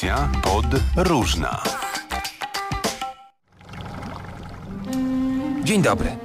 Audycja 0.00 0.30
pod 0.42 0.66
różna. 0.96 1.62
Dzień 5.64 5.82
dobry. 5.82 6.16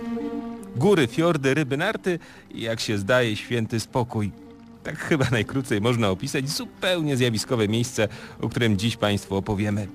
Góry, 0.76 1.08
fiordy, 1.08 1.54
ryby, 1.54 1.78
narty 1.78 2.20
i 2.52 2.62
jak 2.62 2.80
się 2.80 2.98
zdaje 2.98 3.36
święty 3.36 3.80
spokój. 3.80 4.32
Tak 4.84 4.98
chyba 4.98 5.26
najkrócej 5.32 5.82
można 5.82 6.10
opisać 6.10 6.50
zupełnie 6.50 7.18
zjawiskowe 7.18 7.68
miejsce, 7.68 8.08
o 8.42 8.50
którym 8.50 8.78
dziś 8.78 8.98
Państwu 8.98 9.36
opowiemy. 9.36 9.88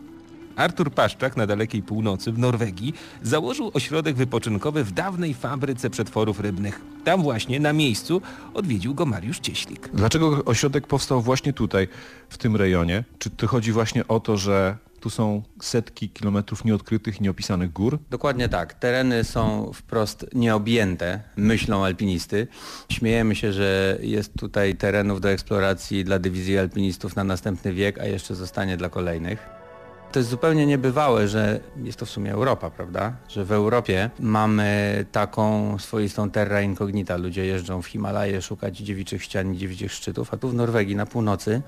Artur 0.56 0.92
Paszczak 0.92 1.36
na 1.36 1.46
dalekiej 1.46 1.82
północy 1.82 2.32
w 2.32 2.38
Norwegii 2.38 2.94
założył 3.22 3.70
ośrodek 3.74 4.16
wypoczynkowy 4.16 4.84
w 4.84 4.92
dawnej 4.92 5.34
fabryce 5.34 5.90
przetworów 5.90 6.40
rybnych. 6.40 6.80
Tam 7.04 7.22
właśnie 7.22 7.60
na 7.60 7.72
miejscu 7.72 8.22
odwiedził 8.54 8.94
go 8.94 9.06
Mariusz 9.06 9.40
Cieślik. 9.40 9.88
Dlaczego 9.94 10.44
ośrodek 10.44 10.86
powstał 10.86 11.22
właśnie 11.22 11.52
tutaj, 11.52 11.88
w 12.28 12.38
tym 12.38 12.56
rejonie? 12.56 13.05
Czy 13.18 13.30
to 13.30 13.46
chodzi 13.46 13.72
właśnie 13.72 14.08
o 14.08 14.20
to, 14.20 14.36
że 14.36 14.77
tu 15.00 15.10
są 15.10 15.42
setki 15.62 16.08
kilometrów 16.08 16.64
nieodkrytych, 16.64 17.20
nieopisanych 17.20 17.72
gór? 17.72 17.98
Dokładnie 18.10 18.48
tak. 18.48 18.74
Tereny 18.74 19.24
są 19.24 19.70
wprost 19.74 20.27
nieobjęte 20.34 21.20
myślą 21.36 21.84
alpinisty. 21.84 22.46
Śmiejemy 22.88 23.34
się, 23.34 23.52
że 23.52 23.98
jest 24.02 24.32
tutaj 24.38 24.77
terenów 24.77 25.20
do 25.20 25.30
eksploracji 25.30 26.05
dla 26.05 26.19
dywizji 26.19 26.58
alpinistów 26.58 27.16
na 27.16 27.24
następny 27.24 27.72
wiek, 27.72 27.98
a 27.98 28.05
jeszcze 28.05 28.34
zostanie 28.34 28.77
dla 28.77 28.88
kolejnych. 28.88 29.59
To 30.12 30.19
jest 30.19 30.30
zupełnie 30.30 30.66
niebywałe, 30.66 31.28
że 31.28 31.60
jest 31.84 31.98
to 31.98 32.06
w 32.06 32.10
sumie 32.10 32.32
Europa, 32.32 32.70
prawda? 32.70 33.12
Że 33.28 33.45
w 33.45 33.52
Europie 33.52 34.10
mamy 34.20 35.05
taką 35.12 35.78
swoistą 35.78 36.30
terra 36.30 36.62
incognita. 36.62 37.16
Ludzie 37.16 37.46
jeżdżą 37.46 37.83
w 37.83 37.86
Himalaje 37.86 38.42
szukać 38.42 38.78
dziewiczych 38.78 39.23
ścian 39.23 39.55
i 39.55 39.59
dziewiczych 39.59 39.92
szczytów, 39.92 40.34
a 40.34 40.36
tu 40.36 40.48
w 40.48 40.55
Norwegii 40.55 40.96
na 40.96 41.06
północy 41.06 41.62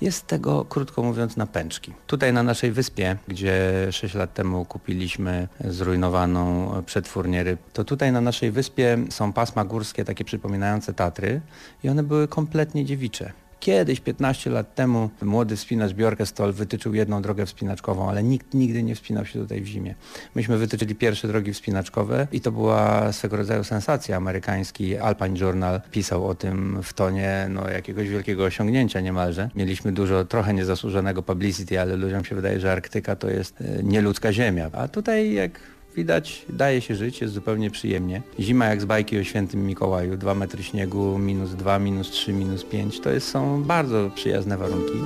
jest 0.00 0.26
tego, 0.26 0.64
krótko 0.64 1.02
mówiąc, 1.02 1.36
na 1.36 1.46
pęczki. 1.46 1.92
Tutaj 2.06 2.32
na 2.32 2.42
naszej 2.42 2.72
wyspie, 2.72 3.16
gdzie 3.28 3.72
6 3.90 4.14
lat 4.14 4.34
temu 4.34 4.64
kupiliśmy 4.64 5.48
zrujnowaną 5.64 6.72
przetwórnię 6.86 7.44
ryb, 7.44 7.60
to 7.72 7.84
tutaj 7.84 8.12
na 8.12 8.20
naszej 8.20 8.50
wyspie 8.50 8.98
są 9.10 9.32
pasma 9.32 9.64
górskie 9.64 10.04
takie 10.04 10.24
przypominające 10.24 10.94
Tatry 10.94 11.40
i 11.84 11.88
one 11.88 12.02
były 12.02 12.28
kompletnie 12.28 12.84
dziewicze. 12.84 13.32
Kiedyś, 13.62 14.00
15 14.00 14.50
lat 14.50 14.74
temu, 14.74 15.10
młody 15.22 15.56
wspinacz 15.56 15.92
Bjorkestol 15.92 16.52
wytyczył 16.52 16.94
jedną 16.94 17.22
drogę 17.22 17.46
wspinaczkową, 17.46 18.08
ale 18.08 18.22
nikt 18.22 18.54
nigdy 18.54 18.82
nie 18.82 18.94
wspinał 18.94 19.26
się 19.26 19.38
tutaj 19.38 19.60
w 19.60 19.66
zimie. 19.66 19.94
Myśmy 20.34 20.58
wytyczyli 20.58 20.94
pierwsze 20.94 21.28
drogi 21.28 21.52
wspinaczkowe 21.52 22.26
i 22.32 22.40
to 22.40 22.52
była 22.52 23.12
swego 23.12 23.36
rodzaju 23.36 23.64
sensacja. 23.64 24.16
Amerykański 24.16 24.98
Alpine 24.98 25.38
Journal 25.38 25.80
pisał 25.90 26.26
o 26.26 26.34
tym 26.34 26.82
w 26.82 26.92
tonie 26.92 27.46
no, 27.50 27.68
jakiegoś 27.70 28.08
wielkiego 28.08 28.44
osiągnięcia 28.44 29.00
niemalże. 29.00 29.50
Mieliśmy 29.54 29.92
dużo 29.92 30.24
trochę 30.24 30.54
niezasłużonego 30.54 31.22
publicity, 31.22 31.80
ale 31.80 31.96
ludziom 31.96 32.24
się 32.24 32.34
wydaje, 32.34 32.60
że 32.60 32.72
Arktyka 32.72 33.16
to 33.16 33.30
jest 33.30 33.60
e, 33.60 33.82
nieludzka 33.82 34.32
ziemia. 34.32 34.70
A 34.72 34.88
tutaj 34.88 35.32
jak 35.32 35.60
Widać, 35.96 36.46
daje 36.48 36.80
się 36.80 36.94
żyć, 36.94 37.20
jest 37.20 37.34
zupełnie 37.34 37.70
przyjemnie. 37.70 38.22
Zima 38.40 38.66
jak 38.66 38.80
z 38.80 38.84
bajki 38.84 39.18
o 39.18 39.24
świętym 39.24 39.66
Mikołaju, 39.66 40.16
2 40.16 40.34
metry 40.34 40.62
śniegu, 40.62 41.18
minus 41.18 41.54
2, 41.54 41.78
minus 41.78 42.10
3, 42.10 42.32
minus 42.32 42.64
5, 42.64 43.00
to 43.00 43.10
jest, 43.10 43.28
są 43.28 43.62
bardzo 43.62 44.10
przyjazne 44.14 44.58
warunki. 44.58 44.98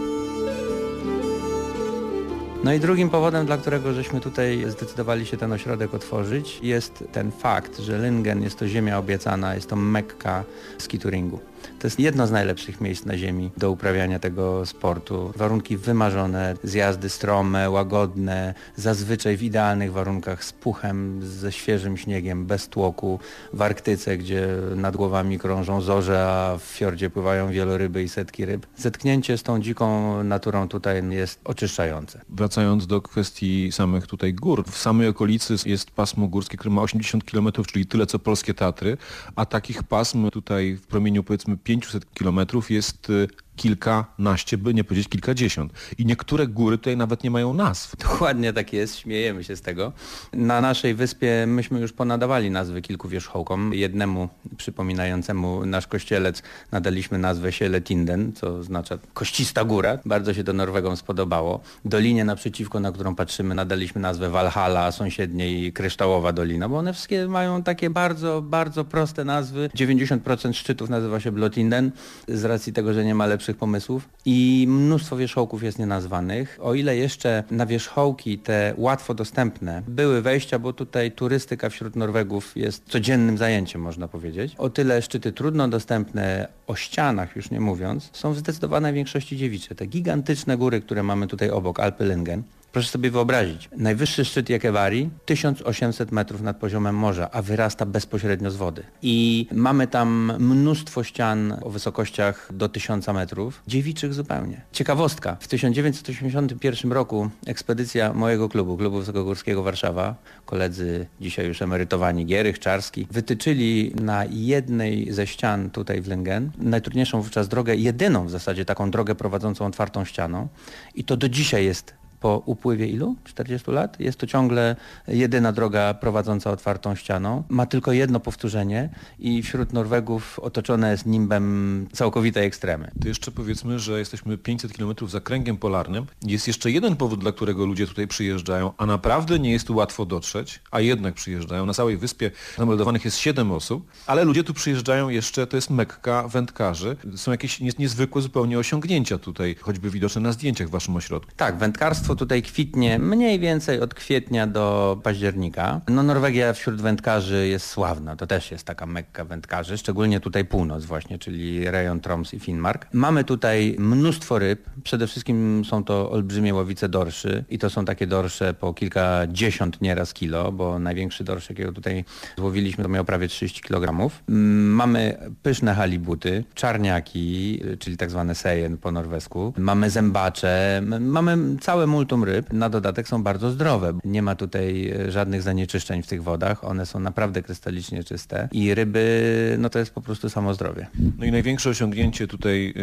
No 2.64 2.72
i 2.72 2.80
drugim 2.80 3.10
powodem, 3.10 3.46
dla 3.46 3.56
którego 3.56 3.92
żeśmy 3.92 4.20
tutaj 4.20 4.64
zdecydowali 4.68 5.26
się 5.26 5.36
ten 5.36 5.52
ośrodek 5.52 5.94
otworzyć, 5.94 6.58
jest 6.62 7.04
ten 7.12 7.30
fakt, 7.30 7.78
że 7.78 7.98
Lingen 7.98 8.42
jest 8.42 8.58
to 8.58 8.68
ziemia 8.68 8.98
obiecana, 8.98 9.54
jest 9.54 9.70
to 9.70 9.76
mekka 9.76 10.44
skituringu. 10.78 11.40
To 11.78 11.86
jest 11.86 12.00
jedno 12.00 12.26
z 12.26 12.30
najlepszych 12.30 12.80
miejsc 12.80 13.04
na 13.04 13.18
ziemi 13.18 13.50
do 13.56 13.70
uprawiania 13.70 14.18
tego 14.18 14.66
sportu. 14.66 15.32
Warunki 15.36 15.76
wymarzone, 15.76 16.54
zjazdy 16.62 17.08
strome, 17.08 17.70
łagodne, 17.70 18.54
zazwyczaj 18.76 19.36
w 19.36 19.42
idealnych 19.42 19.92
warunkach 19.92 20.44
z 20.44 20.52
puchem, 20.52 21.20
ze 21.22 21.52
świeżym 21.52 21.96
śniegiem, 21.96 22.46
bez 22.46 22.68
tłoku. 22.68 23.20
W 23.52 23.62
Arktyce, 23.62 24.18
gdzie 24.18 24.48
nad 24.76 24.96
głowami 24.96 25.38
krążą 25.38 25.80
zorze, 25.80 26.26
a 26.28 26.58
w 26.58 26.62
fiordzie 26.62 27.10
pływają 27.10 27.50
wieloryby 27.50 28.02
i 28.02 28.08
setki 28.08 28.44
ryb. 28.44 28.66
Zetknięcie 28.76 29.38
z 29.38 29.42
tą 29.42 29.60
dziką 29.60 30.24
naturą 30.24 30.68
tutaj 30.68 31.10
jest 31.10 31.40
oczyszczające. 31.44 32.20
Wracając 32.28 32.86
do 32.86 33.00
kwestii 33.00 33.72
samych 33.72 34.06
tutaj 34.06 34.34
gór. 34.34 34.64
W 34.70 34.78
samej 34.78 35.08
okolicy 35.08 35.54
jest 35.66 35.90
pasmo 35.90 36.28
górskie, 36.28 36.56
które 36.56 36.74
ma 36.74 36.82
80 36.82 37.24
km, 37.24 37.48
czyli 37.66 37.86
tyle 37.86 38.06
co 38.06 38.18
polskie 38.18 38.54
Tatry, 38.54 38.96
a 39.36 39.46
takich 39.46 39.82
pasm 39.82 40.30
tutaj 40.30 40.74
w 40.74 40.86
promieniu 40.86 41.22
powiedzmy 41.22 41.55
500 41.64 42.14
kilometrów 42.14 42.70
jest 42.70 43.10
y, 43.10 43.28
kilkanaście, 43.56 44.58
by 44.58 44.74
nie 44.74 44.84
powiedzieć 44.84 45.08
kilkadziesiąt. 45.08 45.72
I 45.98 46.06
niektóre 46.06 46.46
góry 46.46 46.78
tutaj 46.78 46.96
nawet 46.96 47.24
nie 47.24 47.30
mają 47.30 47.54
nazw. 47.54 47.96
Dokładnie 47.96 48.52
tak 48.52 48.72
jest, 48.72 48.96
śmiejemy 48.98 49.44
się 49.44 49.56
z 49.56 49.60
tego. 49.60 49.92
Na 50.32 50.60
naszej 50.60 50.94
wyspie 50.94 51.44
myśmy 51.46 51.80
już 51.80 51.92
ponadawali 51.92 52.50
nazwy 52.50 52.82
kilku 52.82 53.08
wierzchołkom. 53.08 53.74
Jednemu 53.74 54.28
przypominającemu 54.56 55.66
nasz 55.66 55.86
kościelec 55.86 56.42
nadaliśmy 56.72 57.18
nazwę 57.18 57.52
Sieletinden, 57.52 58.32
co 58.32 58.54
oznacza 58.54 58.98
koścista 59.14 59.64
góra. 59.64 59.98
Bardzo 60.04 60.34
się 60.34 60.44
to 60.44 60.52
Norwegom 60.52 60.96
spodobało. 60.96 61.60
Dolinie 61.84 62.24
naprzeciwko, 62.24 62.80
na 62.80 62.92
którą 62.92 63.14
patrzymy, 63.14 63.54
nadaliśmy 63.54 64.00
nazwę 64.00 64.30
Walhalla, 64.30 64.92
sąsiedniej 64.92 65.72
Kryształowa 65.72 66.32
Dolina, 66.32 66.68
bo 66.68 66.78
one 66.78 66.92
wszystkie 66.92 67.28
mają 67.28 67.62
takie 67.62 67.90
bardzo, 67.90 68.42
bardzo 68.42 68.84
proste 68.84 69.24
nazwy. 69.24 69.70
90% 69.74 70.52
szczytów 70.52 70.90
nazywa 70.90 71.20
się 71.20 71.32
Blotinden 71.32 71.90
z 72.28 72.44
racji 72.44 72.72
tego, 72.72 72.92
że 72.92 73.04
nie 73.04 73.14
ma 73.14 73.26
lepszych 73.26 73.45
lepszych 73.46 73.56
pomysłów 73.56 74.08
i 74.24 74.66
mnóstwo 74.68 75.16
wierzchołków 75.16 75.62
jest 75.62 75.78
nienazwanych. 75.78 76.58
O 76.62 76.74
ile 76.74 76.96
jeszcze 76.96 77.44
na 77.50 77.66
wierzchołki 77.66 78.38
te 78.38 78.74
łatwo 78.76 79.14
dostępne 79.14 79.82
były 79.88 80.22
wejścia, 80.22 80.58
bo 80.58 80.72
tutaj 80.72 81.12
turystyka 81.12 81.68
wśród 81.68 81.96
Norwegów 81.96 82.56
jest 82.56 82.84
codziennym 82.88 83.38
zajęciem, 83.38 83.80
można 83.80 84.08
powiedzieć. 84.08 84.54
O 84.58 84.70
tyle 84.70 85.02
szczyty 85.02 85.32
trudno 85.32 85.68
dostępne, 85.68 86.48
o 86.66 86.74
ścianach 86.76 87.36
już 87.36 87.50
nie 87.50 87.60
mówiąc, 87.60 88.10
są 88.12 88.32
w 88.32 88.38
zdecydowanej 88.38 88.92
większości 88.92 89.36
dziewicze. 89.36 89.74
Te 89.74 89.86
gigantyczne 89.86 90.56
góry, 90.56 90.80
które 90.80 91.02
mamy 91.02 91.26
tutaj 91.26 91.50
obok, 91.50 91.80
Alpy 91.80 92.04
Lingen, 92.04 92.42
Proszę 92.76 92.88
sobie 92.88 93.10
wyobrazić, 93.10 93.68
najwyższy 93.76 94.24
szczyt 94.24 94.50
Jakevari 94.50 95.10
1800 95.24 96.12
metrów 96.12 96.40
nad 96.40 96.56
poziomem 96.56 96.96
morza, 96.96 97.30
a 97.30 97.42
wyrasta 97.42 97.86
bezpośrednio 97.86 98.50
z 98.50 98.56
wody. 98.56 98.82
I 99.02 99.46
mamy 99.52 99.86
tam 99.86 100.32
mnóstwo 100.38 101.04
ścian 101.04 101.58
o 101.62 101.70
wysokościach 101.70 102.48
do 102.52 102.68
1000 102.68 103.08
metrów, 103.08 103.62
dziewiczych 103.66 104.14
zupełnie. 104.14 104.60
Ciekawostka, 104.72 105.36
w 105.40 105.48
1981 105.48 106.92
roku 106.92 107.30
ekspedycja 107.46 108.12
mojego 108.12 108.48
klubu, 108.48 108.76
Klubu 108.76 108.98
Wysokogórskiego 108.98 109.62
Warszawa, 109.62 110.14
koledzy 110.46 111.06
dzisiaj 111.20 111.46
już 111.46 111.62
emerytowani 111.62 112.26
Gierych, 112.26 112.58
Czarski, 112.58 113.06
wytyczyli 113.10 113.92
na 114.00 114.24
jednej 114.30 115.12
ze 115.12 115.26
ścian 115.26 115.70
tutaj 115.70 116.02
w 116.02 116.08
Lingen 116.08 116.50
najtrudniejszą 116.58 117.22
wówczas 117.22 117.48
drogę, 117.48 117.76
jedyną 117.76 118.26
w 118.26 118.30
zasadzie 118.30 118.64
taką 118.64 118.90
drogę 118.90 119.14
prowadzącą 119.14 119.66
otwartą 119.66 120.04
ścianą 120.04 120.48
i 120.94 121.04
to 121.04 121.16
do 121.16 121.28
dzisiaj 121.28 121.64
jest 121.64 122.05
po 122.20 122.42
upływie 122.46 122.86
ilu? 122.86 123.16
40 123.24 123.70
lat? 123.70 124.00
Jest 124.00 124.18
to 124.18 124.26
ciągle 124.26 124.76
jedyna 125.08 125.52
droga 125.52 125.94
prowadząca 125.94 126.50
otwartą 126.50 126.94
ścianą. 126.94 127.42
Ma 127.48 127.66
tylko 127.66 127.92
jedno 127.92 128.20
powtórzenie 128.20 128.88
i 129.18 129.42
wśród 129.42 129.72
Norwegów 129.72 130.38
otoczone 130.38 130.90
jest 130.90 131.06
nimbem 131.06 131.86
całkowitej 131.92 132.46
ekstremy. 132.46 132.90
To 133.02 133.08
jeszcze 133.08 133.30
powiedzmy, 133.30 133.78
że 133.78 133.98
jesteśmy 133.98 134.38
500 134.38 134.72
km 134.72 134.94
za 135.08 135.20
kręgiem 135.20 135.56
polarnym. 135.56 136.06
Jest 136.22 136.46
jeszcze 136.46 136.70
jeden 136.70 136.96
powód, 136.96 137.20
dla 137.20 137.32
którego 137.32 137.66
ludzie 137.66 137.86
tutaj 137.86 138.08
przyjeżdżają, 138.08 138.72
a 138.76 138.86
naprawdę 138.86 139.38
nie 139.38 139.52
jest 139.52 139.66
tu 139.66 139.76
łatwo 139.76 140.06
dotrzeć, 140.06 140.60
a 140.70 140.80
jednak 140.80 141.14
przyjeżdżają. 141.14 141.66
Na 141.66 141.74
całej 141.74 141.96
wyspie 141.96 142.30
zameldowanych 142.58 143.04
jest 143.04 143.16
7 143.16 143.52
osób, 143.52 143.86
ale 144.06 144.24
ludzie 144.24 144.44
tu 144.44 144.54
przyjeżdżają 144.54 145.08
jeszcze, 145.08 145.46
to 145.46 145.56
jest 145.56 145.70
Mekka 145.70 146.28
wędkarzy. 146.28 146.96
Są 147.16 147.30
jakieś 147.30 147.60
niezwykłe 147.78 148.22
zupełnie 148.22 148.58
osiągnięcia 148.58 149.18
tutaj, 149.18 149.56
choćby 149.60 149.90
widoczne 149.90 150.20
na 150.20 150.32
zdjęciach 150.32 150.68
w 150.68 150.70
waszym 150.70 150.96
ośrodku. 150.96 151.32
Tak, 151.36 151.58
wędkarstwo 151.58 152.05
tutaj 152.14 152.42
kwitnie 152.42 152.98
mniej 152.98 153.40
więcej 153.40 153.80
od 153.80 153.94
kwietnia 153.94 154.46
do 154.46 154.98
października. 155.02 155.80
No 155.88 156.02
Norwegia 156.02 156.52
wśród 156.52 156.80
wędkarzy 156.82 157.48
jest 157.48 157.66
sławna, 157.66 158.16
to 158.16 158.26
też 158.26 158.50
jest 158.50 158.64
taka 158.64 158.86
mekka 158.86 159.24
wędkarzy, 159.24 159.78
szczególnie 159.78 160.20
tutaj 160.20 160.44
północ 160.44 160.84
właśnie, 160.84 161.18
czyli 161.18 161.70
rejon 161.70 162.00
Troms 162.00 162.34
i 162.34 162.40
Finnmark. 162.40 162.86
Mamy 162.92 163.24
tutaj 163.24 163.76
mnóstwo 163.78 164.38
ryb, 164.38 164.70
przede 164.84 165.06
wszystkim 165.06 165.62
są 165.64 165.84
to 165.84 166.10
olbrzymie 166.10 166.54
łowice 166.54 166.88
dorszy 166.88 167.44
i 167.50 167.58
to 167.58 167.70
są 167.70 167.84
takie 167.84 168.06
dorsze 168.06 168.54
po 168.54 168.74
kilkadziesiąt 168.74 169.80
nieraz 169.80 170.14
kilo, 170.14 170.52
bo 170.52 170.78
największy 170.78 171.24
dorsz, 171.24 171.48
jakiego 171.48 171.72
tutaj 171.72 172.04
złowiliśmy, 172.38 172.84
to 172.84 172.90
miał 172.90 173.04
prawie 173.04 173.28
30 173.28 173.60
kg. 173.60 174.10
Mamy 174.28 175.18
pyszne 175.42 175.74
halibuty, 175.74 176.44
czarniaki, 176.54 177.60
czyli 177.78 177.96
tak 177.96 178.10
zwane 178.10 178.34
sejen 178.34 178.78
po 178.78 178.92
norwesku. 178.92 179.52
Mamy 179.58 179.90
zębacze, 179.90 180.82
mamy 181.00 181.38
całe 181.60 181.86
multum 181.96 182.24
ryb. 182.24 182.52
Na 182.52 182.70
dodatek 182.70 183.08
są 183.08 183.22
bardzo 183.22 183.50
zdrowe. 183.50 183.92
Nie 184.04 184.22
ma 184.22 184.34
tutaj 184.34 184.88
e, 184.88 185.12
żadnych 185.12 185.42
zanieczyszczeń 185.42 186.02
w 186.02 186.06
tych 186.06 186.22
wodach. 186.22 186.64
One 186.64 186.86
są 186.86 187.00
naprawdę 187.00 187.42
krystalicznie 187.42 188.04
czyste 188.04 188.48
i 188.52 188.74
ryby, 188.74 189.56
no 189.58 189.70
to 189.70 189.78
jest 189.78 189.90
po 189.90 190.00
prostu 190.00 190.30
samo 190.30 190.54
zdrowie. 190.54 190.86
No 191.18 191.26
i 191.26 191.32
największe 191.32 191.70
osiągnięcie 191.70 192.26
tutaj 192.26 192.74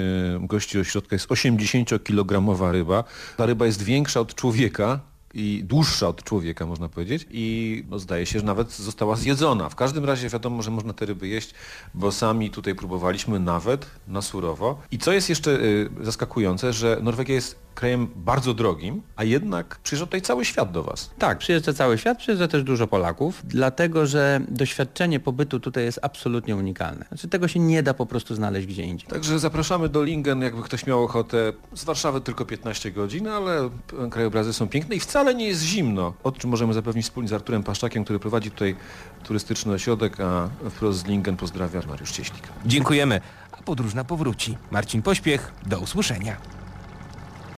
y, 0.44 0.48
gości 0.48 0.80
ośrodka 0.80 1.16
jest 1.16 1.28
80-kilogramowa 1.28 2.72
ryba. 2.72 3.04
Ta 3.38 3.46
ryba 3.46 3.66
jest 3.66 3.84
większa 3.84 4.20
od 4.20 4.36
człowieka 4.36 5.00
i 5.34 5.64
dłuższa 5.64 6.08
od 6.08 6.24
człowieka, 6.24 6.66
można 6.66 6.90
powiedzieć. 6.90 7.28
I 7.32 7.84
no, 7.90 8.00
zdaje 8.00 8.26
się, 8.26 8.40
że 8.40 8.46
nawet 8.46 8.72
została 8.72 9.16
zjedzona. 9.16 9.70
W 9.70 9.76
każdym 9.76 10.06
razie 10.06 10.30
wiadomo, 10.30 10.62
że 10.62 10.72
można 10.72 10.94
te 10.94 11.06
ryby 11.06 11.28
jeść, 11.28 11.54
bo 11.94 12.12
sami 12.12 12.50
tutaj 12.50 12.76
próbowaliśmy 12.76 13.40
nawet 13.40 13.86
na 14.08 14.22
surowo. 14.22 14.82
I 14.92 14.98
co 14.98 15.12
jest 15.12 15.30
jeszcze 15.30 15.52
y, 15.52 15.90
zaskakujące, 16.02 16.74
że 16.74 17.00
Norwegia 17.02 17.36
jest 17.36 17.56
krajem 17.74 18.08
bardzo 18.16 18.54
drogim, 18.54 19.02
a 19.16 19.24
jednak 19.24 19.80
przyjeżdża 19.84 20.06
tutaj 20.06 20.22
cały 20.22 20.46
świat 20.46 20.72
do 20.72 20.84
Was. 20.84 21.12
Tak, 21.20 21.38
przyjeżdża 21.38 21.74
cały 21.74 21.98
świat, 21.98 22.18
przyjeżdża 22.18 22.48
też 22.48 22.64
dużo 22.64 22.88
Polaków, 22.88 23.42
dlatego 23.46 24.06
że 24.06 24.42
doświadczenie 24.48 25.20
pobytu 25.20 25.60
tutaj 25.60 25.84
jest 25.84 26.00
absolutnie 26.02 26.56
unikalne. 26.56 27.06
Znaczy 27.08 27.28
tego 27.28 27.48
się 27.48 27.60
nie 27.60 27.84
da 27.84 27.94
po 27.94 28.06
prostu 28.06 28.36
znaleźć 28.36 28.68
gdzie 28.68 28.84
indziej. 28.84 29.10
Także 29.10 29.40
zapraszamy 29.40 29.90
do 29.90 30.04
Lingen, 30.04 30.42
jakby 30.42 30.64
ktoś 30.64 30.86
miał 30.86 31.04
ochotę. 31.04 31.54
Z 31.74 31.84
Warszawy 31.84 32.22
tylko 32.22 32.46
15 32.46 32.92
godzin, 32.92 33.28
ale 33.28 33.70
krajobrazy 34.12 34.54
są 34.54 34.68
piękne 34.68 34.96
i 34.96 35.00
wcale 35.00 35.36
nie 35.36 35.48
jest 35.48 35.62
zimno. 35.62 36.14
O 36.24 36.32
czym 36.32 36.50
możemy 36.50 36.74
zapewnić 36.74 37.06
wspólnie 37.06 37.30
z 37.30 37.34
Arturem 37.34 37.64
Paszczakiem, 37.64 38.04
który 38.04 38.20
prowadzi 38.20 38.52
tutaj 38.52 38.76
turystyczny 39.24 39.74
ośrodek, 39.74 40.20
a 40.20 40.50
wprost 40.70 41.00
z 41.00 41.06
Lingen 41.06 41.38
pozdrawia 41.38 41.82
Mariusz 41.88 42.12
Cieślik. 42.12 42.44
Dziękujemy, 42.66 43.22
a 43.52 43.64
podróżna 43.64 44.04
powróci. 44.04 44.58
Marcin 44.72 45.02
Pośpiech, 45.02 45.52
do 45.66 45.80
usłyszenia. 45.80 46.38